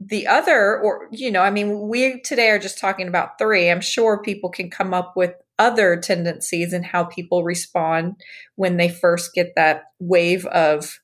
the 0.00 0.26
other 0.26 0.78
or 0.78 1.08
you 1.10 1.30
know, 1.30 1.42
I 1.42 1.50
mean, 1.50 1.88
we 1.88 2.20
today 2.20 2.50
are 2.50 2.58
just 2.58 2.78
talking 2.78 3.08
about 3.08 3.38
three. 3.38 3.70
I'm 3.70 3.80
sure 3.80 4.22
people 4.22 4.50
can 4.50 4.70
come 4.70 4.94
up 4.94 5.14
with 5.16 5.34
other 5.58 5.96
tendencies 5.96 6.72
and 6.72 6.84
how 6.84 7.04
people 7.04 7.42
respond 7.42 8.14
when 8.54 8.76
they 8.76 8.88
first 8.88 9.34
get 9.34 9.54
that 9.56 9.84
wave 9.98 10.46
of 10.46 11.00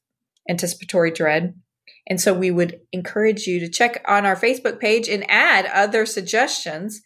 anticipatory 0.48 1.10
dread. 1.10 1.54
And 2.06 2.20
so 2.20 2.34
we 2.34 2.50
would 2.50 2.80
encourage 2.92 3.46
you 3.46 3.58
to 3.60 3.68
check 3.68 4.04
on 4.06 4.26
our 4.26 4.36
Facebook 4.36 4.78
page 4.78 5.08
and 5.08 5.28
add 5.28 5.66
other 5.66 6.06
suggestions 6.06 7.00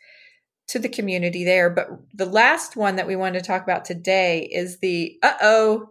to 0.69 0.79
the 0.79 0.89
community 0.89 1.45
there. 1.45 1.71
But 1.71 1.89
the 2.13 2.27
last 2.27 2.77
one 2.77 2.97
that 2.97 3.07
we 3.07 3.17
want 3.17 3.35
to 3.35 3.41
talk 3.41 3.63
about 3.63 3.85
today 3.85 4.49
is 4.53 4.81
the 4.81 5.19
uh 5.23 5.35
oh 5.41 5.91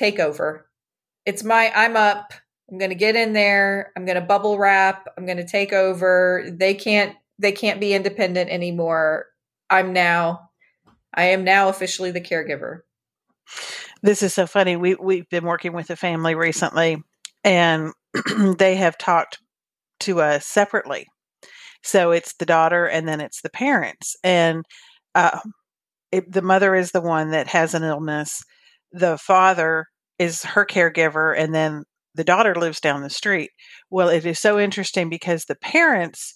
takeover. 0.00 0.62
It's 1.24 1.44
my, 1.44 1.70
I'm 1.74 1.96
up. 1.96 2.32
I'm 2.72 2.78
going 2.78 2.90
to 2.90 2.96
get 2.96 3.14
in 3.14 3.34
there. 3.34 3.92
I'm 3.96 4.06
going 4.06 4.16
to 4.16 4.22
bubble 4.22 4.58
wrap. 4.58 5.06
I'm 5.16 5.26
going 5.26 5.36
to 5.36 5.46
take 5.46 5.72
over. 5.72 6.48
They 6.50 6.74
can't, 6.74 7.14
they 7.38 7.52
can't 7.52 7.78
be 7.78 7.92
independent 7.92 8.50
anymore. 8.50 9.26
I'm 9.68 9.92
now, 9.92 10.50
I 11.14 11.24
am 11.24 11.44
now 11.44 11.68
officially 11.68 12.10
the 12.10 12.20
caregiver. 12.20 12.80
this 14.02 14.22
is 14.22 14.34
so 14.34 14.46
funny 14.46 14.76
we 14.76 14.94
we've 14.96 15.28
been 15.28 15.44
working 15.44 15.72
with 15.72 15.90
a 15.90 15.96
family 15.96 16.34
recently 16.34 17.02
and 17.44 17.92
they 18.58 18.76
have 18.76 18.98
talked 18.98 19.38
to 20.00 20.20
us 20.20 20.46
separately 20.46 21.06
so 21.82 22.10
it's 22.10 22.34
the 22.34 22.46
daughter 22.46 22.86
and 22.86 23.06
then 23.06 23.20
it's 23.20 23.42
the 23.42 23.50
parents 23.50 24.16
and 24.22 24.64
uh, 25.14 25.38
it, 26.10 26.30
the 26.30 26.42
mother 26.42 26.74
is 26.74 26.92
the 26.92 27.00
one 27.00 27.30
that 27.30 27.48
has 27.48 27.74
an 27.74 27.82
illness 27.82 28.42
the 28.92 29.16
father 29.18 29.86
is 30.18 30.42
her 30.42 30.66
caregiver 30.66 31.36
and 31.36 31.54
then 31.54 31.84
the 32.14 32.24
daughter 32.24 32.54
lives 32.54 32.80
down 32.80 33.02
the 33.02 33.10
street 33.10 33.50
well 33.90 34.08
it 34.08 34.24
is 34.24 34.38
so 34.38 34.58
interesting 34.58 35.08
because 35.08 35.44
the 35.44 35.56
parents 35.56 36.34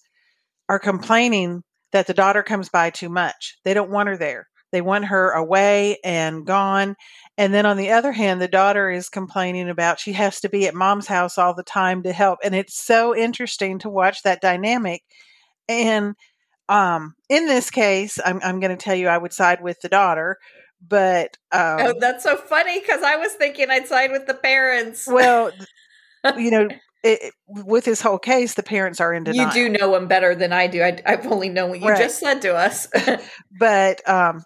are 0.69 0.79
complaining 0.79 1.63
that 1.93 2.07
the 2.07 2.15
daughter 2.15 2.43
comes 2.43 2.69
by 2.69 2.91
too 2.91 3.09
much 3.09 3.57
they 3.65 3.75
don't 3.75 3.91
want 3.91 4.09
her 4.09 4.17
there 4.17 4.47
they 4.73 4.81
want 4.81 5.07
her 5.07 5.31
away 5.31 5.99
and 6.05 6.47
gone 6.47 6.97
and 7.39 7.53
then 7.53 7.67
on 7.67 7.77
the 7.77 7.91
other 7.91 8.13
hand, 8.13 8.41
the 8.41 8.49
daughter 8.49 8.91
is 8.91 9.09
complaining 9.09 9.69
about 9.69 10.01
she 10.01 10.13
has 10.15 10.41
to 10.41 10.49
be 10.49 10.67
at 10.67 10.75
mom's 10.75 11.07
house 11.07 11.37
all 11.37 11.55
the 11.55 11.63
time 11.63 12.03
to 12.05 12.13
help. 12.13 12.39
And 12.43 12.55
it's 12.55 12.83
so 12.83 13.15
interesting 13.15 13.79
to 13.81 13.91
watch 13.91 14.23
that 14.23 14.41
dynamic. 14.41 15.03
And 15.69 16.15
um, 16.69 17.15
in 17.29 17.47
this 17.47 17.71
case, 17.71 18.19
I'm, 18.25 18.41
I'm 18.43 18.59
going 18.61 18.77
to 18.77 18.83
tell 18.83 18.95
you 18.95 19.09
I 19.09 19.19
would 19.19 19.35
side 19.35 19.63
with 19.63 19.79
the 19.83 19.89
daughter. 19.89 20.39
But 20.81 21.37
um, 21.53 21.79
oh, 21.81 21.95
that's 21.99 22.23
so 22.25 22.37
funny 22.37 22.81
because 22.81 23.03
I 23.03 23.17
was 23.17 23.33
thinking 23.33 23.71
I'd 23.71 23.87
side 23.89 24.11
with 24.13 24.27
the 24.27 24.35
parents. 24.35 25.07
well, 25.11 25.51
you 26.37 26.51
know, 26.51 26.69
it, 27.03 27.23
it- 27.23 27.35
with 27.49 27.85
this 27.85 28.01
whole 28.01 28.19
case, 28.19 28.55
the 28.55 28.63
parents 28.63 29.01
are 29.01 29.13
in 29.13 29.25
denial. 29.25 29.47
you 29.49 29.53
do 29.53 29.79
know 29.79 29.95
him 29.95 30.07
better 30.09 30.35
than 30.35 30.53
I 30.53 30.67
do. 30.67 30.83
I, 30.83 31.01
I've 31.07 31.27
only 31.27 31.49
known 31.49 31.71
what 31.71 31.81
you 31.81 31.89
Right. 31.89 31.99
just 31.99 32.19
said 32.19 32.43
to 32.43 32.55
us. 32.57 32.89
but 33.59 34.07
um, 34.09 34.43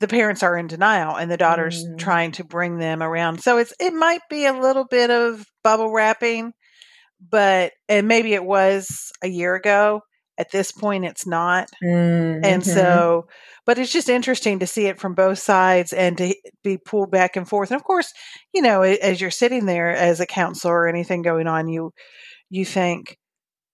the 0.00 0.08
parents 0.08 0.42
are 0.42 0.56
in 0.56 0.66
denial 0.66 1.14
and 1.16 1.30
the 1.30 1.36
daughter's 1.36 1.84
Mm. 1.84 1.98
trying 1.98 2.32
to 2.32 2.44
bring 2.44 2.78
them 2.78 3.02
around 3.02 3.42
so 3.42 3.58
it's 3.58 3.72
it 3.78 3.92
might 3.92 4.22
be 4.30 4.46
a 4.46 4.52
little 4.52 4.84
bit 4.84 5.10
of 5.10 5.44
bubble 5.62 5.92
wrapping 5.92 6.52
but 7.20 7.72
and 7.88 8.08
maybe 8.08 8.32
it 8.32 8.42
was 8.44 9.12
a 9.22 9.28
year 9.28 9.54
ago 9.54 10.00
at 10.40 10.50
this 10.50 10.72
point 10.72 11.04
it's 11.04 11.26
not. 11.26 11.68
Mm-hmm. 11.82 12.44
and 12.44 12.64
so 12.64 13.26
but 13.66 13.78
it's 13.78 13.92
just 13.92 14.08
interesting 14.08 14.58
to 14.58 14.66
see 14.66 14.86
it 14.86 14.98
from 14.98 15.14
both 15.14 15.38
sides 15.38 15.92
and 15.92 16.18
to 16.18 16.34
be 16.64 16.78
pulled 16.78 17.10
back 17.10 17.36
and 17.36 17.48
forth. 17.48 17.70
And 17.70 17.80
of 17.80 17.84
course 17.84 18.12
you 18.52 18.62
know 18.62 18.82
as 18.82 19.20
you're 19.20 19.30
sitting 19.30 19.66
there 19.66 19.90
as 19.90 20.20
a 20.20 20.26
counselor 20.26 20.74
or 20.74 20.88
anything 20.88 21.22
going 21.22 21.46
on 21.46 21.68
you 21.68 21.92
you 22.48 22.64
think 22.64 23.16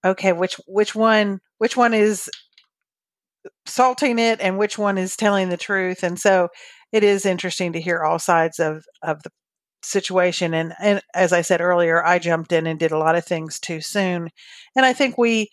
okay 0.04 0.32
which 0.32 0.56
which 0.66 0.94
one 0.94 1.40
which 1.58 1.76
one 1.76 1.94
is 1.94 2.28
salting 3.66 4.18
it 4.18 4.40
and 4.40 4.58
which 4.58 4.78
one 4.78 4.98
is 4.98 5.16
telling 5.16 5.48
the 5.48 5.56
truth? 5.56 6.02
And 6.02 6.18
so 6.18 6.48
it 6.92 7.04
is 7.04 7.26
interesting 7.26 7.72
to 7.72 7.80
hear 7.80 8.02
all 8.02 8.18
sides 8.18 8.58
of 8.58 8.84
of 9.02 9.22
the 9.22 9.30
situation. 9.82 10.54
And 10.54 10.74
and 10.80 11.00
as 11.14 11.32
i 11.32 11.42
said 11.42 11.60
earlier 11.60 12.04
i 12.04 12.18
jumped 12.18 12.50
in 12.50 12.66
and 12.66 12.78
did 12.78 12.90
a 12.90 12.98
lot 12.98 13.14
of 13.14 13.24
things 13.24 13.60
too 13.60 13.80
soon. 13.80 14.30
And 14.74 14.84
i 14.86 14.92
think 14.92 15.16
we 15.16 15.50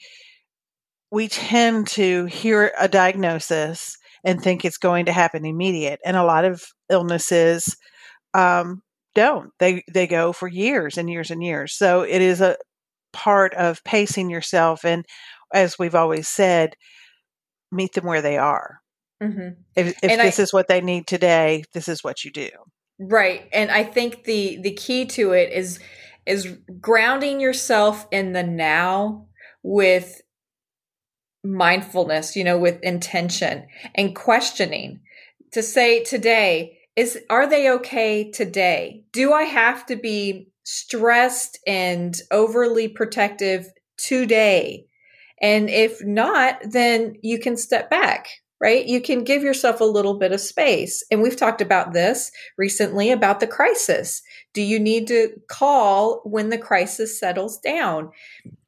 we 1.13 1.27
tend 1.27 1.86
to 1.86 2.25
hear 2.25 2.72
a 2.79 2.88
diagnosis 2.88 4.00
and 4.24 4.41
think 4.41 4.65
it's 4.65 4.79
going 4.79 5.05
to 5.05 5.12
happen 5.13 5.46
immediate 5.46 6.00
and 6.03 6.17
a 6.17 6.24
lot 6.24 6.43
of 6.43 6.63
illnesses 6.89 7.77
um, 8.34 8.82
don't. 9.13 9.51
They 9.60 9.84
they 9.93 10.08
go 10.08 10.34
for 10.34 10.48
years 10.48 10.98
and 10.98 11.08
years 11.08 11.29
and 11.29 11.43
years. 11.43 11.75
So 11.75 12.01
it 12.01 12.20
is 12.20 12.41
a 12.41 12.58
part 13.12 13.53
of 13.53 13.84
pacing 13.84 14.32
yourself 14.32 14.84
and 14.84 15.05
as 15.53 15.77
we've 15.77 15.93
always 15.93 16.27
said 16.27 16.74
meet 17.72 17.93
them 17.93 18.05
where 18.05 18.24
they 18.24 18.39
are. 18.39 18.79
Hmm 19.22 19.50
if, 19.75 19.89
if 20.01 20.12
And 20.12 20.20
I- 20.20 20.25
this 20.25 20.39
is 20.39 20.51
what 20.51 20.67
they 20.67 20.82
need 20.82 21.05
today 21.05 21.63
this 21.75 21.88
is 21.88 22.03
what 22.03 22.25
you 22.25 22.32
do. 22.32 22.50
Right. 23.00 23.48
And 23.53 23.70
I 23.70 23.84
think 23.84 24.24
the 24.24 24.60
the 24.63 24.74
key 24.74 25.05
to 25.05 25.34
it 25.34 25.53
is 25.53 25.79
is 26.25 26.58
grounding 26.82 27.39
yourself 27.39 28.08
in 28.12 28.34
the 28.34 28.43
now 28.43 29.27
with 29.62 30.24
mindfulness, 31.43 32.35
you 32.35 32.43
know, 32.43 32.57
with 32.57 32.81
intention 32.81 33.67
and 33.95 34.15
questioning 34.15 35.01
to 35.51 35.62
say 35.62 36.03
today 36.03 36.77
is 36.95 37.19
are 37.29 37.47
they 37.47 37.69
okay 37.69 38.29
today? 38.31 39.03
Do 39.12 39.33
I 39.33 39.43
have 39.43 39.85
to 39.88 39.95
be 39.95 40.50
stressed 40.63 41.59
and 41.65 42.15
overly 42.31 42.88
protective 42.88 43.67
today? 43.97 44.85
And 45.41 45.69
if 45.69 46.03
not, 46.03 46.59
then 46.63 47.15
you 47.21 47.39
can 47.39 47.57
step 47.57 47.89
back, 47.89 48.27
right? 48.62 48.85
You 48.85 49.01
can 49.01 49.23
give 49.23 49.43
yourself 49.43 49.81
a 49.81 49.85
little 49.85 50.17
bit 50.17 50.31
of 50.31 50.39
space. 50.39 51.03
And 51.12 51.21
we've 51.21 51.35
talked 51.35 51.62
about 51.62 51.93
this 51.93 52.31
recently 52.57 53.12
about 53.12 53.39
the 53.39 53.47
crisis. 53.47 54.21
Do 54.53 54.62
you 54.62 54.79
need 54.79 55.07
to 55.07 55.31
call 55.50 56.21
when 56.23 56.50
the 56.50 56.57
crisis 56.57 57.19
settles 57.19 57.57
down? 57.59 58.12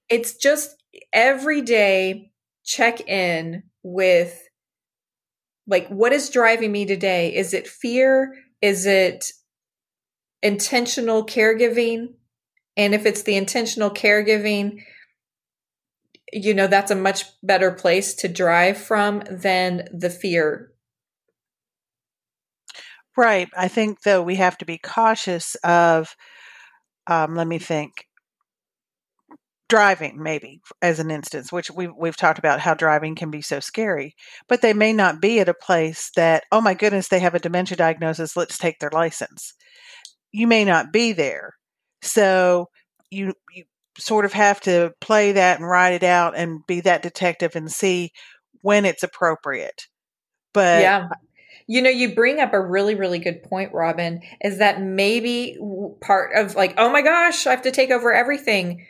It's 0.10 0.36
just 0.36 0.84
every 1.13 1.62
day 1.62 2.32
check 2.65 3.07
in 3.07 3.63
with 3.84 4.41
like 5.67 5.88
what 5.88 6.13
is 6.13 6.29
driving 6.29 6.72
me 6.72 6.86
today? 6.86 7.34
Is 7.34 7.53
it 7.53 7.67
fear? 7.67 8.36
Is 8.62 8.86
it 8.86 9.31
intentional 10.41 11.25
caregiving? 11.25 12.15
And 12.77 12.93
if 12.93 13.05
it's 13.05 13.24
the 13.24 13.36
intentional 13.36 13.89
caregiving, 13.89 14.84
you 16.34 16.53
know, 16.53 16.67
that's 16.67 16.91
a 16.91 16.95
much 16.95 17.24
better 17.41 17.72
place 17.72 18.13
to 18.15 18.27
drive 18.27 18.77
from 18.77 19.24
than 19.29 19.88
the 19.93 20.10
fear. 20.10 20.72
right 23.17 23.50
i 23.57 23.67
think 23.67 24.01
though 24.01 24.22
we 24.22 24.36
have 24.36 24.57
to 24.57 24.65
be 24.65 24.77
cautious 24.77 25.55
of 25.63 26.15
um, 27.07 27.36
let 27.36 27.48
me 27.48 27.60
think 27.60 28.04
driving 29.67 30.22
maybe 30.22 30.62
as 30.81 31.00
an 31.00 31.10
instance 31.10 31.51
which 31.51 31.72
we've, 31.72 31.91
we've 31.98 32.15
talked 32.15 32.38
about 32.38 32.60
how 32.60 32.75
driving 32.75 33.15
can 33.15 33.31
be 33.31 33.41
so 33.41 33.60
scary 33.60 34.13
but 34.48 34.62
they 34.62 34.74
may 34.74 34.93
not 34.93 35.19
be 35.19 35.39
at 35.39 35.50
a 35.50 35.55
place 35.55 36.12
that 36.15 36.43
oh 36.51 36.62
my 36.62 36.75
goodness 36.75 37.07
they 37.07 37.19
have 37.19 37.34
a 37.34 37.39
dementia 37.39 37.75
diagnosis 37.75 38.36
let's 38.36 38.57
take 38.57 38.79
their 38.79 38.91
license. 38.91 39.53
You 40.31 40.48
may 40.48 40.65
not 40.65 40.91
be 40.91 41.13
there. 41.13 41.53
So 42.01 42.67
you 43.10 43.34
you 43.53 43.63
sort 43.98 44.25
of 44.25 44.34
have 44.34 44.60
to 44.62 44.91
play 45.00 45.31
that 45.34 45.60
and 45.60 45.67
write 45.67 45.93
it 45.93 46.03
out 46.03 46.36
and 46.36 46.60
be 46.67 46.81
that 46.81 47.01
detective 47.01 47.55
and 47.55 47.72
see 47.72 48.12
when 48.62 48.86
it's 48.86 49.03
appropriate. 49.03 49.88
But 50.53 50.81
yeah. 50.81 51.07
You 51.67 51.81
know, 51.81 51.89
you 51.89 52.13
bring 52.13 52.39
up 52.39 52.53
a 52.53 52.62
really, 52.62 52.93
really 52.93 53.17
good 53.17 53.41
point, 53.41 53.74
Robyn, 53.74 54.22
is 54.39 54.60
that 54.60 54.84
maybe 54.84 55.57
part 56.00 56.36
of 56.36 56.53
like, 56.53 56.75
oh 56.77 56.91
my 56.91 57.01
gosh, 57.01 57.48
I 57.48 57.51
have 57.51 57.63
to 57.63 57.72
take 57.72 57.89
over 57.89 58.13
everything 58.13 58.86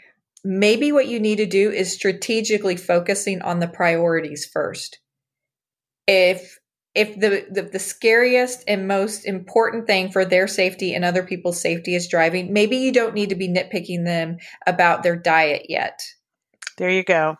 maybe 0.45 0.91
what 0.91 1.07
you 1.07 1.19
need 1.19 1.37
to 1.37 1.47
do 1.47 1.71
is 1.71 1.91
strategically 1.91 2.77
focusing 2.77 3.41
on 3.41 3.59
the 3.59 3.67
priorities 3.67 4.45
first. 4.45 4.99
If 6.07 6.59
if 6.93 7.19
the, 7.19 7.45
the, 7.51 7.63
the 7.63 7.79
scariest 7.79 8.63
and 8.69 8.87
most 8.87 9.25
important 9.25 9.85
thing 9.85 10.11
for 10.11 10.23
their 10.23 10.47
safety 10.47 10.93
and 10.93 11.03
other 11.03 11.23
people's 11.23 11.59
safety 11.59 11.93
is 11.93 12.07
driving, 12.07 12.53
maybe 12.53 12.77
you 12.77 12.93
don't 12.93 13.13
need 13.13 13.29
to 13.29 13.35
be 13.35 13.49
nitpicking 13.49 14.05
them 14.05 14.37
about 14.65 15.03
their 15.03 15.17
diet 15.17 15.65
yet. 15.67 15.99
There 16.77 16.89
you 16.89 17.03
go. 17.03 17.35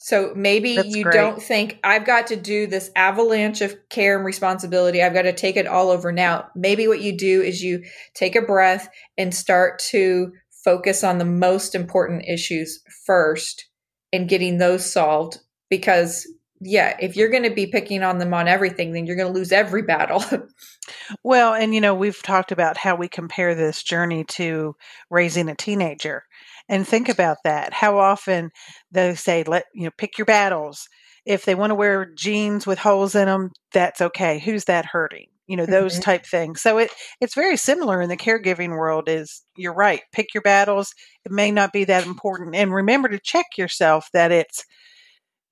So 0.00 0.32
maybe 0.34 0.76
That's 0.76 0.88
you 0.88 1.04
great. 1.04 1.14
don't 1.14 1.40
think 1.40 1.78
I've 1.84 2.04
got 2.04 2.28
to 2.28 2.36
do 2.36 2.66
this 2.66 2.90
avalanche 2.96 3.60
of 3.60 3.76
care 3.90 4.16
and 4.16 4.24
responsibility. 4.24 5.02
I've 5.02 5.14
got 5.14 5.22
to 5.22 5.32
take 5.32 5.56
it 5.56 5.68
all 5.68 5.90
over 5.90 6.10
now. 6.10 6.48
Maybe 6.56 6.88
what 6.88 7.00
you 7.00 7.16
do 7.16 7.42
is 7.42 7.62
you 7.62 7.84
take 8.14 8.34
a 8.34 8.42
breath 8.42 8.88
and 9.16 9.32
start 9.32 9.78
to 9.90 10.32
focus 10.66 11.04
on 11.04 11.18
the 11.18 11.24
most 11.24 11.76
important 11.76 12.24
issues 12.26 12.82
first 13.06 13.68
and 14.12 14.28
getting 14.28 14.58
those 14.58 14.90
solved 14.90 15.38
because 15.70 16.26
yeah 16.60 16.96
if 17.00 17.16
you're 17.16 17.30
going 17.30 17.44
to 17.44 17.54
be 17.54 17.68
picking 17.68 18.02
on 18.02 18.18
them 18.18 18.34
on 18.34 18.48
everything 18.48 18.92
then 18.92 19.06
you're 19.06 19.16
going 19.16 19.32
to 19.32 19.38
lose 19.38 19.52
every 19.52 19.82
battle. 19.82 20.22
Well 21.24 21.52
and 21.52 21.74
you 21.74 21.80
know 21.80 21.94
we've 21.94 22.22
talked 22.22 22.52
about 22.52 22.76
how 22.76 22.94
we 22.94 23.08
compare 23.08 23.54
this 23.54 23.82
journey 23.82 24.24
to 24.30 24.74
raising 25.10 25.48
a 25.48 25.54
teenager 25.54 26.22
and 26.68 26.86
think 26.86 27.08
about 27.08 27.38
that. 27.44 27.72
How 27.72 27.98
often 27.98 28.50
they 28.92 29.14
say 29.16 29.42
let 29.42 29.64
you 29.74 29.84
know 29.84 29.90
pick 29.98 30.16
your 30.16 30.26
battles. 30.26 30.88
If 31.24 31.44
they 31.44 31.56
want 31.56 31.72
to 31.72 31.74
wear 31.74 32.12
jeans 32.14 32.66
with 32.66 32.78
holes 32.78 33.16
in 33.16 33.26
them 33.26 33.50
that's 33.72 34.00
okay. 34.00 34.38
Who's 34.38 34.64
that 34.64 34.86
hurting 34.86 35.26
you 35.46 35.56
know 35.56 35.66
those 35.66 35.94
mm-hmm. 35.94 36.02
type 36.02 36.26
things 36.26 36.60
so 36.60 36.78
it 36.78 36.90
it's 37.20 37.34
very 37.34 37.56
similar 37.56 38.00
in 38.00 38.08
the 38.08 38.16
caregiving 38.16 38.70
world 38.70 39.08
is 39.08 39.42
you're 39.56 39.74
right 39.74 40.02
pick 40.12 40.34
your 40.34 40.42
battles 40.42 40.94
it 41.24 41.32
may 41.32 41.50
not 41.50 41.72
be 41.72 41.84
that 41.84 42.06
important 42.06 42.54
and 42.54 42.74
remember 42.74 43.08
to 43.08 43.18
check 43.18 43.46
yourself 43.56 44.08
that 44.12 44.32
it's 44.32 44.64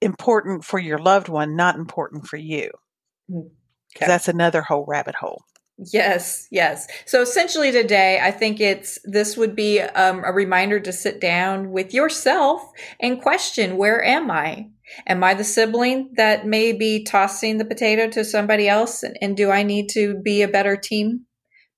important 0.00 0.64
for 0.64 0.78
your 0.78 0.98
loved 0.98 1.28
one 1.28 1.56
not 1.56 1.76
important 1.76 2.26
for 2.26 2.36
you 2.36 2.70
mm, 3.30 3.48
okay. 3.96 4.06
that's 4.06 4.28
another 4.28 4.62
whole 4.62 4.84
rabbit 4.86 5.14
hole 5.14 5.42
Yes, 5.76 6.46
yes. 6.52 6.86
So 7.04 7.20
essentially 7.20 7.72
today, 7.72 8.20
I 8.22 8.30
think 8.30 8.60
it's 8.60 8.98
this 9.02 9.36
would 9.36 9.56
be 9.56 9.80
um, 9.80 10.22
a 10.24 10.32
reminder 10.32 10.78
to 10.78 10.92
sit 10.92 11.20
down 11.20 11.72
with 11.72 11.92
yourself 11.92 12.62
and 13.00 13.20
question 13.20 13.76
where 13.76 14.02
am 14.04 14.30
I? 14.30 14.68
Am 15.06 15.24
I 15.24 15.34
the 15.34 15.44
sibling 15.44 16.12
that 16.16 16.46
may 16.46 16.72
be 16.72 17.04
tossing 17.04 17.58
the 17.58 17.64
potato 17.64 18.08
to 18.10 18.24
somebody 18.24 18.68
else? 18.68 19.02
And, 19.02 19.16
and 19.20 19.36
do 19.36 19.50
I 19.50 19.62
need 19.62 19.88
to 19.90 20.16
be 20.22 20.42
a 20.42 20.48
better 20.48 20.76
team 20.76 21.26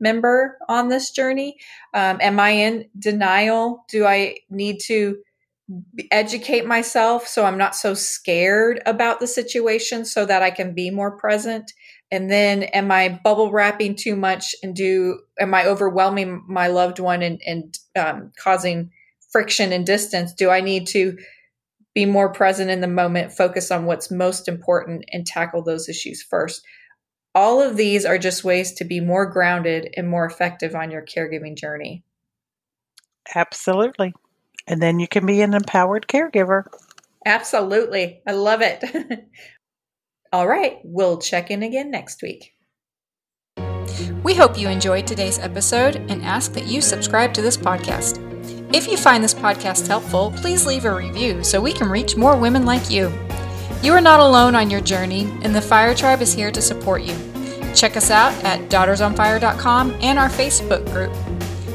member 0.00 0.58
on 0.68 0.88
this 0.88 1.10
journey? 1.10 1.56
Um, 1.94 2.18
am 2.20 2.38
I 2.40 2.50
in 2.50 2.88
denial? 2.98 3.84
Do 3.88 4.04
I 4.04 4.38
need 4.50 4.80
to 4.86 5.18
educate 6.10 6.66
myself 6.66 7.26
so 7.26 7.44
I'm 7.44 7.58
not 7.58 7.74
so 7.74 7.94
scared 7.94 8.80
about 8.86 9.18
the 9.18 9.26
situation 9.26 10.04
so 10.04 10.24
that 10.24 10.42
I 10.42 10.50
can 10.50 10.74
be 10.74 10.90
more 10.90 11.16
present? 11.16 11.72
and 12.10 12.30
then 12.30 12.62
am 12.64 12.90
i 12.90 13.08
bubble 13.08 13.50
wrapping 13.50 13.94
too 13.94 14.16
much 14.16 14.54
and 14.62 14.74
do 14.74 15.20
am 15.38 15.54
i 15.54 15.66
overwhelming 15.66 16.42
my 16.48 16.68
loved 16.68 16.98
one 16.98 17.22
and, 17.22 17.40
and 17.46 17.78
um, 17.96 18.32
causing 18.38 18.90
friction 19.30 19.72
and 19.72 19.86
distance 19.86 20.32
do 20.32 20.50
i 20.50 20.60
need 20.60 20.86
to 20.86 21.16
be 21.96 22.04
more 22.04 22.30
present 22.30 22.68
in 22.68 22.82
the 22.82 22.86
moment 22.86 23.32
focus 23.32 23.70
on 23.70 23.86
what's 23.86 24.10
most 24.10 24.48
important 24.48 25.02
and 25.12 25.26
tackle 25.26 25.62
those 25.62 25.88
issues 25.88 26.22
first. 26.22 26.62
All 27.34 27.62
of 27.62 27.78
these 27.78 28.04
are 28.04 28.18
just 28.18 28.44
ways 28.44 28.74
to 28.74 28.84
be 28.84 29.00
more 29.00 29.24
grounded 29.24 29.94
and 29.96 30.06
more 30.06 30.26
effective 30.26 30.74
on 30.74 30.90
your 30.90 31.00
caregiving 31.00 31.56
journey. 31.56 32.04
Absolutely. 33.34 34.12
And 34.66 34.82
then 34.82 35.00
you 35.00 35.08
can 35.08 35.24
be 35.24 35.40
an 35.40 35.54
empowered 35.54 36.06
caregiver. 36.06 36.64
Absolutely. 37.24 38.20
I 38.26 38.32
love 38.32 38.60
it. 38.60 38.84
All 40.34 40.46
right, 40.46 40.80
we'll 40.84 41.18
check 41.18 41.50
in 41.50 41.62
again 41.62 41.90
next 41.90 42.20
week. 42.20 42.52
We 44.22 44.34
hope 44.34 44.58
you 44.58 44.68
enjoyed 44.68 45.06
today's 45.06 45.38
episode 45.38 45.96
and 46.10 46.22
ask 46.22 46.52
that 46.52 46.66
you 46.66 46.82
subscribe 46.82 47.32
to 47.34 47.40
this 47.40 47.56
podcast. 47.56 48.35
If 48.72 48.88
you 48.88 48.96
find 48.96 49.22
this 49.22 49.34
podcast 49.34 49.86
helpful, 49.86 50.32
please 50.36 50.66
leave 50.66 50.84
a 50.84 50.94
review 50.94 51.44
so 51.44 51.60
we 51.60 51.72
can 51.72 51.88
reach 51.88 52.16
more 52.16 52.36
women 52.36 52.66
like 52.66 52.90
you. 52.90 53.12
You 53.82 53.92
are 53.92 54.00
not 54.00 54.20
alone 54.20 54.54
on 54.54 54.70
your 54.70 54.80
journey, 54.80 55.30
and 55.42 55.54
the 55.54 55.62
Fire 55.62 55.94
Tribe 55.94 56.20
is 56.20 56.34
here 56.34 56.50
to 56.50 56.60
support 56.60 57.02
you. 57.02 57.16
Check 57.74 57.96
us 57.96 58.10
out 58.10 58.32
at 58.44 58.68
daughtersonfire.com 58.68 59.96
and 60.00 60.18
our 60.18 60.28
Facebook 60.28 60.84
group 60.92 61.14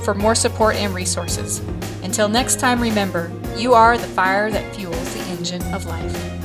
for 0.03 0.13
more 0.13 0.35
support 0.35 0.75
and 0.75 0.93
resources. 0.93 1.59
Until 2.03 2.27
next 2.27 2.59
time, 2.59 2.81
remember, 2.81 3.31
you 3.55 3.73
are 3.73 3.97
the 3.97 4.07
fire 4.07 4.51
that 4.51 4.75
fuels 4.75 5.13
the 5.13 5.21
engine 5.31 5.61
of 5.73 5.85
life. 5.85 6.40